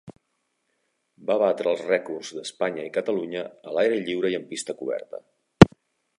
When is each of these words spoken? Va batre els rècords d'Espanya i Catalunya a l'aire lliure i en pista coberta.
Va 1.31 1.35
batre 1.43 1.69
els 1.73 1.83
rècords 1.89 2.31
d'Espanya 2.39 2.87
i 2.89 2.95
Catalunya 2.97 3.45
a 3.73 3.77
l'aire 3.77 4.01
lliure 4.09 4.35
i 4.35 4.41
en 4.41 4.49
pista 4.55 4.81
coberta. 4.83 5.25